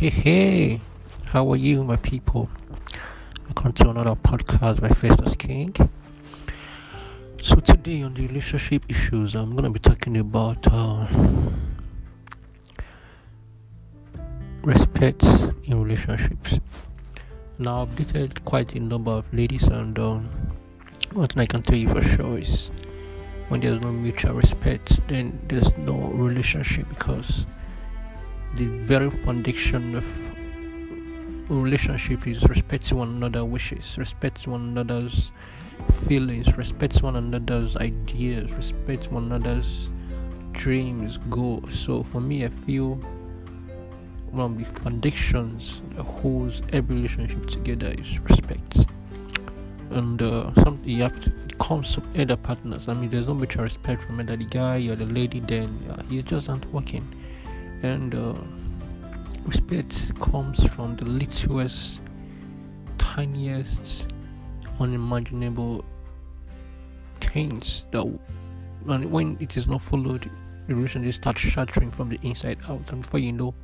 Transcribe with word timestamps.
Hey, 0.00 0.08
hey, 0.08 0.80
how 1.26 1.52
are 1.52 1.56
you, 1.56 1.84
my 1.84 1.96
people? 1.96 2.48
Welcome 3.44 3.74
to 3.74 3.90
another 3.90 4.14
podcast 4.14 4.80
by 4.80 4.88
Festus 4.88 5.36
King. 5.36 5.74
So, 7.42 7.56
today 7.56 8.00
on 8.00 8.14
the 8.14 8.26
relationship 8.26 8.82
issues, 8.88 9.34
I'm 9.34 9.50
going 9.50 9.64
to 9.64 9.68
be 9.68 9.78
talking 9.78 10.16
about 10.16 10.66
uh, 10.72 11.06
respect 14.62 15.22
in 15.64 15.82
relationships. 15.82 16.54
Now, 17.58 17.82
I've 17.82 17.94
dated 17.94 18.42
quite 18.46 18.74
a 18.74 18.80
number 18.80 19.10
of 19.10 19.34
ladies, 19.34 19.64
and 19.64 19.98
um, 19.98 20.30
one 21.12 21.28
thing 21.28 21.42
I 21.42 21.44
can 21.44 21.62
tell 21.62 21.76
you 21.76 21.90
for 21.90 22.00
sure 22.00 22.38
is 22.38 22.70
when 23.48 23.60
there's 23.60 23.82
no 23.82 23.92
mutual 23.92 24.32
respect, 24.32 25.06
then 25.08 25.38
there's 25.48 25.76
no 25.76 25.98
relationship 26.14 26.88
because 26.88 27.44
the 28.54 28.66
very 28.66 29.10
foundation 29.10 29.94
of 29.94 30.04
relationship 31.50 32.26
is 32.26 32.42
respecting 32.44 32.98
one 32.98 33.08
another's 33.08 33.44
wishes, 33.44 33.98
respecting 33.98 34.52
one 34.52 34.62
another's 34.62 35.32
feelings, 36.06 36.56
respect 36.56 37.02
one 37.02 37.16
another's 37.16 37.76
ideas, 37.76 38.50
respect 38.52 39.10
one 39.10 39.24
another's 39.32 39.90
dreams, 40.52 41.18
goals. 41.28 41.78
So 41.78 42.02
for 42.04 42.20
me, 42.20 42.44
I 42.44 42.48
feel 42.48 42.94
one 44.30 44.52
of 44.52 44.58
the 44.58 44.64
foundations 44.80 45.82
that 45.96 46.02
holds 46.04 46.62
every 46.72 46.96
relationship 46.96 47.46
together 47.46 47.94
is 47.98 48.18
respect. 48.20 48.86
And 49.90 50.22
uh, 50.22 50.54
something 50.54 50.88
you 50.88 51.02
have 51.02 51.20
to 51.24 51.30
it 51.30 51.58
comes 51.58 51.94
to 51.94 52.02
other 52.20 52.36
partners. 52.36 52.88
I 52.88 52.94
mean, 52.94 53.10
there's 53.10 53.26
no 53.26 53.34
mutual 53.34 53.64
respect 53.64 54.04
from 54.04 54.20
either 54.20 54.36
the 54.36 54.44
guy 54.44 54.86
or 54.88 54.94
the 54.94 55.06
lady. 55.06 55.40
Then 55.40 55.84
uh, 55.90 56.02
you 56.08 56.22
just 56.22 56.48
aren't 56.48 56.72
working. 56.72 57.12
And 57.82 58.14
uh, 58.14 58.34
respect 59.44 60.18
comes 60.20 60.62
from 60.66 60.96
the 60.96 61.06
littlest, 61.06 62.02
tiniest, 62.98 64.12
unimaginable 64.78 65.84
things 67.20 67.86
that, 67.90 68.04
when 68.84 69.36
it 69.40 69.56
is 69.56 69.66
not 69.66 69.80
followed, 69.80 70.30
the 70.66 70.74
relationship 70.74 71.14
starts 71.14 71.40
shattering 71.40 71.90
from 71.90 72.08
the 72.08 72.18
inside 72.22 72.58
out, 72.68 72.92
and 72.92 73.02
before 73.02 73.20
you 73.20 73.32
know, 73.32 73.54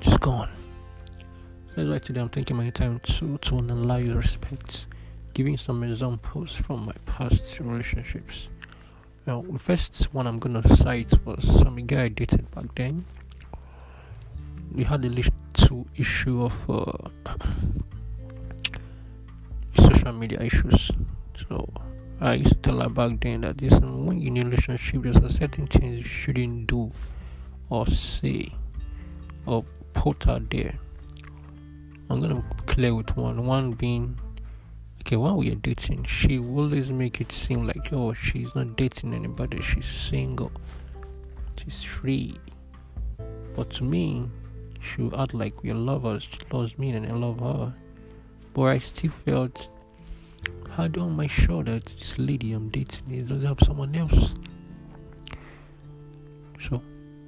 just 0.00 0.20
gone. 0.20 0.50
That's 1.74 1.88
why 1.88 1.98
today 1.98 2.20
I'm 2.20 2.28
taking 2.28 2.56
my 2.56 2.70
time 2.70 2.98
to 3.00 3.38
to 3.38 3.58
analyze 3.58 4.10
respect, 4.10 4.86
giving 5.34 5.56
some 5.56 5.84
examples 5.84 6.52
from 6.52 6.86
my 6.86 6.94
past 7.06 7.60
relationships. 7.60 8.48
Now, 9.28 9.42
the 9.42 9.58
first 9.58 10.14
one 10.14 10.26
I'm 10.26 10.38
gonna 10.38 10.66
cite 10.78 11.12
was 11.26 11.44
some 11.60 11.76
guy 11.84 12.04
I 12.04 12.08
dated 12.08 12.50
back 12.50 12.74
then. 12.76 13.04
We 14.72 14.84
had 14.84 15.04
a 15.04 15.10
little 15.10 15.86
issue 15.94 16.44
of 16.44 16.54
uh, 16.70 17.10
social 19.76 20.12
media 20.14 20.40
issues. 20.40 20.90
So 21.46 21.68
I 22.22 22.40
used 22.40 22.52
to 22.52 22.60
tell 22.70 22.80
her 22.80 22.88
back 22.88 23.20
then 23.20 23.42
that 23.42 23.58
this 23.58 23.74
when 23.74 24.18
you're 24.18 24.34
in 24.34 24.38
a 24.38 24.48
relationship, 24.48 25.02
there's 25.02 25.16
a 25.18 25.30
certain 25.30 25.66
things 25.66 25.98
you 25.98 26.04
shouldn't 26.04 26.66
do 26.66 26.90
or 27.68 27.86
say 27.86 28.48
or 29.44 29.62
put 29.92 30.26
out 30.26 30.48
there. 30.48 30.78
I'm 32.08 32.22
gonna 32.22 32.42
clear 32.64 32.94
with 32.94 33.14
one. 33.14 33.46
One 33.46 33.72
being 33.72 34.18
okay, 35.08 35.16
while 35.16 35.38
we 35.38 35.50
are 35.50 35.54
dating, 35.54 36.04
she 36.04 36.38
always 36.38 36.90
make 36.90 37.18
it 37.18 37.32
seem 37.32 37.66
like 37.66 37.94
oh 37.94 38.12
she's 38.12 38.54
not 38.54 38.76
dating 38.76 39.14
anybody, 39.14 39.58
she's 39.62 39.86
single, 39.86 40.52
she's 41.56 41.82
free. 41.82 42.38
But 43.56 43.70
to 43.70 43.84
me, 43.84 44.28
she 44.82 45.00
will 45.00 45.18
act 45.18 45.32
like 45.32 45.62
we're 45.62 45.72
lovers. 45.72 46.24
She 46.24 46.38
loves 46.52 46.78
me 46.78 46.90
and 46.90 47.06
I 47.06 47.12
love 47.12 47.40
her. 47.40 47.74
But 48.52 48.64
I 48.64 48.78
still 48.80 49.10
felt 49.24 49.70
hard 50.68 50.98
on 50.98 51.16
my 51.16 51.26
shoulder 51.26 51.72
that 51.72 51.86
this 51.86 52.18
lady 52.18 52.52
I'm 52.52 52.68
dating 52.68 53.10
is 53.10 53.30
does 53.30 53.44
have 53.44 53.60
someone 53.64 53.94
else. 53.94 54.34
So, 56.68 56.82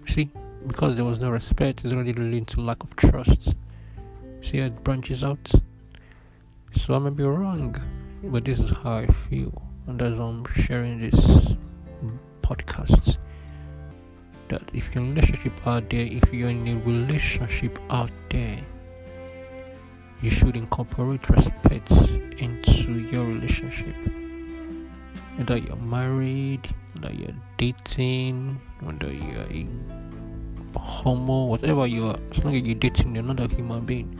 see, 0.06 0.28
because 0.66 0.96
there 0.96 1.06
was 1.06 1.18
no 1.18 1.30
respect, 1.30 1.86
it's 1.86 1.94
already 1.94 2.12
leading 2.12 2.44
to 2.44 2.60
lack 2.60 2.82
of 2.82 2.94
trust. 2.96 3.54
See 4.42 4.58
how 4.58 4.66
it 4.66 4.84
branches 4.84 5.24
out. 5.24 5.50
So 6.76 6.94
I 6.94 6.98
may 6.98 7.10
be 7.10 7.24
wrong, 7.24 7.76
but 8.24 8.44
this 8.44 8.58
is 8.58 8.70
how 8.70 8.98
I 8.98 9.06
feel, 9.06 9.62
and 9.86 9.98
that's 9.98 10.14
why 10.14 10.24
I'm 10.24 10.44
sharing 10.54 11.00
this 11.00 11.56
podcast. 12.42 13.18
That 14.48 14.62
if 14.72 14.94
you're 14.94 15.04
in 15.04 15.16
a 15.18 15.20
relationship 15.20 15.66
out 15.66 15.90
there, 15.90 16.06
if 16.10 16.32
you're 16.32 16.48
in 16.48 16.66
a 16.66 16.76
relationship 16.78 17.78
out 17.90 18.10
there, 18.30 18.58
you 20.22 20.30
should 20.30 20.56
incorporate 20.56 21.28
respect 21.28 21.90
into 22.38 22.92
your 22.92 23.24
relationship. 23.24 23.94
Whether 25.36 25.58
you're 25.58 25.76
married, 25.76 26.68
whether 26.94 27.14
you're 27.14 27.36
dating, 27.56 28.60
whether 28.80 29.12
you're 29.12 29.42
a 29.42 29.66
homo, 30.78 31.44
whatever 31.44 31.86
you 31.86 32.06
are, 32.06 32.18
as 32.30 32.44
long 32.44 32.56
as 32.56 32.62
you're 32.62 32.74
dating 32.74 33.18
another 33.18 33.48
human 33.48 33.84
being, 33.84 34.18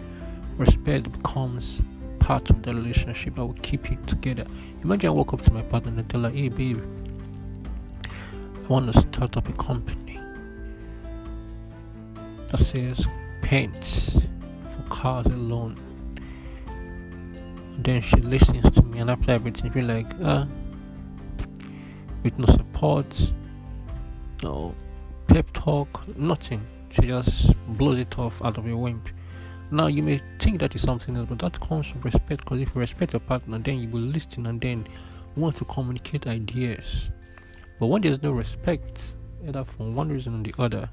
respect 0.57 1.11
becomes 1.11 1.83
part 2.31 2.49
of 2.49 2.63
the 2.63 2.73
relationship 2.73 3.35
that 3.35 3.45
will 3.45 3.53
keep 3.55 3.91
you 3.91 3.99
together. 4.07 4.47
Imagine 4.85 5.09
I 5.09 5.11
walk 5.11 5.33
up 5.33 5.41
to 5.41 5.53
my 5.53 5.63
partner 5.63 5.91
and 5.91 6.09
tell 6.09 6.23
her, 6.23 6.31
hey 6.31 6.49
babe, 6.49 6.81
I 8.65 8.69
want 8.69 8.93
to 8.93 9.01
start 9.01 9.37
up 9.37 9.49
a 9.49 9.53
company 9.55 10.17
that 12.49 12.61
says 12.61 13.05
paints 13.43 14.13
for 14.13 14.83
cars 14.89 15.27
alone. 15.27 15.77
And 16.67 17.85
then 17.85 18.01
she 18.01 18.19
listens 18.19 18.77
to 18.77 18.83
me 18.83 19.01
and 19.01 19.11
after 19.11 19.33
everything 19.33 19.73
she's 19.73 19.89
like, 19.89 20.07
uh 20.23 20.47
with 22.23 22.39
no 22.39 22.47
support, 22.47 23.09
no 24.45 24.73
pep 25.27 25.53
talk, 25.53 26.07
nothing. 26.17 26.65
She 26.93 27.09
just 27.09 27.57
blows 27.77 27.99
it 27.99 28.17
off 28.21 28.41
out 28.41 28.57
of 28.57 28.69
a 28.69 28.77
whim. 28.77 29.03
Now 29.73 29.87
you 29.87 30.03
may 30.03 30.21
think 30.39 30.61
that 30.61 30.75
is 30.75 30.83
something 30.83 31.17
else, 31.17 31.29
but 31.29 31.39
that 31.39 31.61
comes 31.61 31.87
from 31.87 32.01
respect. 32.01 32.45
Because 32.45 32.59
if 32.59 32.75
you 32.75 32.81
respect 32.81 33.13
your 33.13 33.21
partner, 33.21 33.59
then 33.59 33.79
you 33.79 33.89
will 33.89 34.01
listen 34.01 34.47
and 34.47 34.61
then 34.61 34.87
want 35.37 35.57
to 35.57 35.65
communicate 35.65 36.27
ideas. 36.27 37.11
But 37.79 37.87
when 37.87 38.03
there's 38.03 38.23
no 38.23 38.33
respect, 38.33 39.01
either 39.47 39.65
from 39.65 39.95
one 39.95 40.09
reason 40.09 40.41
or 40.41 40.43
the 40.43 40.55
other, 40.59 40.91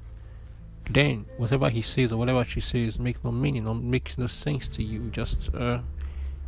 then 0.92 1.26
whatever 1.38 1.70
he 1.70 1.82
says 1.82 2.12
or 2.12 2.18
whatever 2.18 2.46
she 2.46 2.62
says 2.62 3.00
makes 3.00 3.24
no 3.24 3.32
meaning 3.32 3.68
or 3.68 3.76
makes 3.76 4.18
no 4.18 4.28
sense 4.28 4.68
to 4.70 4.84
you. 4.84 5.09
Just 5.09 5.54
uh, 5.56 5.80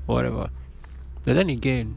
whatever. 0.05 0.49
But 1.23 1.35
then 1.35 1.49
again, 1.49 1.95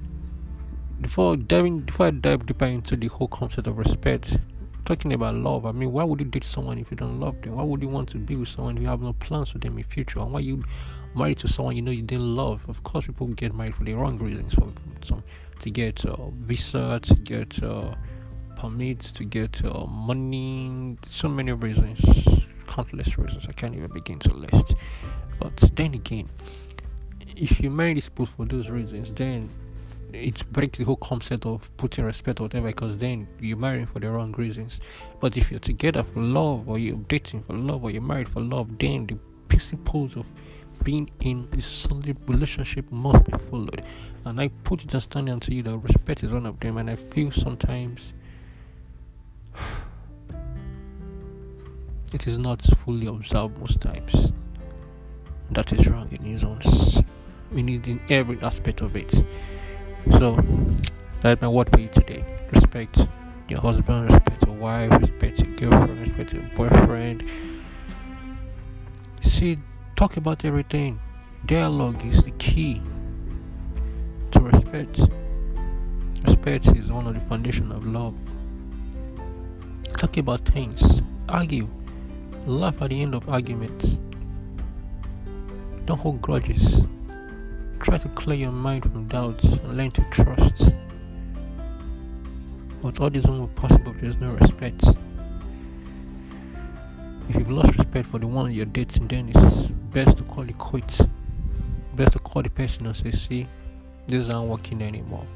before 1.01 1.37
diving, 1.37 1.81
before 1.81 2.07
I 2.07 2.11
dive 2.11 2.47
deeper 2.47 2.65
into 2.65 2.97
the 2.97 3.09
whole 3.09 3.29
concept 3.29 3.67
of 3.67 3.77
respect, 3.79 4.39
talking 4.85 5.13
about 5.13 5.35
love, 5.35 5.67
I 5.67 5.73
mean, 5.73 5.93
why 5.93 6.05
would 6.05 6.21
you 6.21 6.27
date 6.27 6.45
someone 6.45 6.79
if 6.79 6.91
you 6.91 6.97
don't 6.97 7.21
love 7.21 7.41
them? 7.43 7.57
Why 7.57 7.63
would 7.63 7.83
you 7.83 7.89
want 7.89 8.09
to 8.11 8.19
be 8.19 8.37
with 8.37 8.49
someone 8.49 8.77
if 8.77 8.83
you 8.83 8.89
have 8.89 9.01
no 9.01 9.13
plans 9.15 9.53
with 9.53 9.63
them 9.63 9.79
in 9.79 9.85
future? 9.85 10.21
And 10.21 10.33
why 10.33 10.41
you 10.41 10.65
married 11.15 11.39
to 11.39 11.49
someone 11.49 11.77
you 11.77 11.83
know 11.83 11.91
you 11.91 12.03
didn't 12.03 12.35
love? 12.35 12.65
Of 12.69 12.83
course, 12.83 13.07
people 13.07 13.29
get 13.29 13.55
married 13.55 13.75
for 13.75 13.85
the 13.85 13.95
wrong 13.95 14.19
reasons, 14.19 14.55
for 14.55 14.73
some 15.03 15.23
to 15.61 15.71
get 15.71 16.05
uh, 16.05 16.31
visa, 16.31 16.99
to 17.03 17.15
get 17.15 17.63
uh, 17.63 17.95
permits, 18.57 19.13
to 19.13 19.25
get 19.25 19.65
uh, 19.65 19.87
money, 19.87 20.97
so 21.09 21.29
many 21.29 21.53
reasons, 21.53 22.01
countless 22.67 23.17
reasons. 23.17 23.47
I 23.49 23.53
can't 23.53 23.75
even 23.75 23.93
begin 23.93 24.19
to 24.21 24.35
list. 24.35 24.75
But 25.39 25.57
then 25.75 25.95
again, 25.95 26.29
if 27.37 27.61
you 27.61 27.71
marry 27.71 27.95
these 27.95 28.09
people 28.09 28.27
for 28.27 28.45
those 28.45 28.69
reasons, 28.71 29.13
then 29.15 29.51
it 30.13 30.45
breaks 30.53 30.79
the 30.79 30.85
whole 30.85 30.97
concept 30.97 31.47
of 31.47 31.75
putting 31.77 32.05
respect 32.05 32.41
or 32.41 32.45
whatever 32.45 32.69
because 32.69 32.99
then 32.99 33.27
you're 33.41 33.57
marrying 33.57 33.87
for 33.87 33.99
the 34.01 34.11
wrong 34.11 34.33
reasons. 34.33 34.81
But 35.21 35.37
if 35.37 35.51
you're 35.51 35.61
together 35.61 36.03
for 36.03 36.21
love 36.21 36.69
or 36.69 36.79
you're 36.79 36.97
dating 36.97 37.43
for 37.45 37.55
love 37.55 37.85
or 37.85 37.91
you're 37.91 38.03
married 38.03 38.29
for 38.29 38.41
love, 38.41 38.79
then 38.79 39.07
the 39.07 39.17
principles 39.49 40.17
of 40.17 40.27
being 40.83 41.11
in 41.21 41.49
a 41.53 41.63
solid 41.63 42.17
relationship 42.29 42.91
must 42.91 43.25
be 43.25 43.39
followed. 43.51 43.83
And 44.25 44.41
I 44.41 44.49
put 44.65 44.85
it 44.85 44.93
and 44.93 45.03
standing 45.03 45.41
to 45.41 45.55
you 45.55 45.63
that 45.63 45.79
respect 45.79 46.25
is 46.25 46.31
one 46.31 46.47
of 46.47 46.59
them 46.61 46.79
and 46.79 46.91
I 46.91 46.97
feel 46.97 47.31
sometimes 47.31 48.13
it 52.13 52.27
is 52.27 52.39
not 52.39 52.63
fully 52.85 53.07
observed 53.07 53.59
most 53.59 53.81
times. 53.81 54.33
That 55.51 55.73
is 55.73 55.87
wrong 55.87 56.09
in 56.13 56.25
his 56.25 56.45
own 56.45 56.61
we 57.53 57.63
need 57.63 57.89
in 57.89 58.01
every 58.09 58.41
aspect 58.41 58.81
of 58.81 58.97
it. 58.97 59.25
So 60.11 60.37
that's 61.21 61.41
my 61.41 61.49
word 61.49 61.71
for 61.71 61.81
you 61.81 61.89
today. 61.89 62.25
Respect 62.53 63.07
your 63.49 63.61
husband, 63.61 64.11
respect 64.11 64.47
your 64.47 64.55
wife, 64.57 64.91
respect 65.01 65.39
your 65.41 65.55
girlfriend, 65.57 66.01
respect 66.01 66.33
your 66.33 66.43
boyfriend. 66.55 67.25
See, 69.23 69.59
talk 69.97 70.17
about 70.17 70.45
everything. 70.45 71.01
Dialogue 71.47 72.05
is 72.05 72.23
the 72.25 72.31
key 72.33 72.83
to 74.31 74.41
respect. 74.41 75.01
Respect 76.25 76.67
is 76.69 76.91
one 76.91 77.07
of 77.07 77.15
the 77.15 77.21
foundation 77.21 77.73
of 77.73 77.85
love. 77.85 78.15
Talk 79.97 80.17
about 80.17 80.41
things. 80.45 81.03
Argue. 81.29 81.69
Laugh 82.47 82.81
at 82.83 82.91
the 82.91 83.03
end 83.03 83.15
of 83.15 83.29
arguments. 83.29 83.97
Don't 85.87 85.99
hold 85.99 86.21
grudges. 86.23 86.87
Try 87.83 87.99
to 87.99 88.09
clear 88.11 88.39
your 88.39 88.53
mind 88.53 88.85
from 88.85 89.09
doubts 89.09 89.43
and 89.43 89.77
learn 89.77 89.91
to 89.91 90.03
trust. 90.11 90.63
But 92.81 93.01
all 93.01 93.11
this 93.11 93.25
won't 93.25 93.55
be 93.55 93.61
possible 93.61 93.93
if 93.93 94.01
there's 94.01 94.17
no 94.19 94.35
respect. 94.35 94.85
If 97.29 97.37
you've 97.37 97.51
lost 97.51 97.77
respect 97.77 98.07
for 98.07 98.21
the 98.21 98.29
one 98.29 98.53
you're 98.53 98.67
dating, 98.67 99.09
then 99.09 99.33
it's 99.35 99.67
best 99.67 100.17
to 100.19 100.23
call 100.23 100.49
it 100.49 100.57
quits. 100.59 101.03
Best 101.97 102.13
to 102.13 102.21
call 102.21 102.43
the 102.43 102.51
person 102.51 102.87
and 102.87 102.97
say, 102.97 103.11
see, 103.11 103.49
this 104.07 104.27
isn't 104.27 104.49
working 104.49 104.81
anymore. 104.81 105.27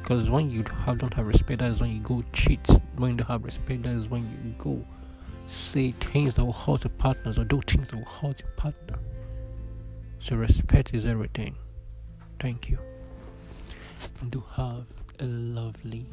Because 0.00 0.30
when 0.30 0.48
you 0.48 0.64
have, 0.84 0.98
don't 0.98 1.12
have 1.12 1.26
respect, 1.26 1.60
that 1.60 1.70
is 1.70 1.80
when 1.80 1.90
you 1.90 2.00
go 2.00 2.24
cheat. 2.32 2.66
When 2.96 3.12
you 3.12 3.16
don't 3.18 3.28
have 3.28 3.44
respect, 3.44 3.82
that 3.82 3.90
is 3.90 4.08
when 4.08 4.22
you 4.22 4.54
go 4.56 4.82
say 5.46 5.92
things 5.92 6.34
that 6.34 6.44
will 6.44 6.52
hurt 6.54 6.84
your 6.84 6.90
partners 6.96 7.38
or 7.38 7.44
do 7.44 7.60
things 7.66 7.88
that 7.88 7.96
will 7.96 8.04
hurt 8.06 8.40
your 8.40 8.50
partner. 8.56 8.98
So 10.24 10.36
respect 10.36 10.94
is 10.94 11.04
everything. 11.04 11.54
Thank 12.40 12.70
you. 12.70 12.78
Do 14.30 14.42
have 14.52 14.86
a 15.20 15.24
lovely 15.26 16.06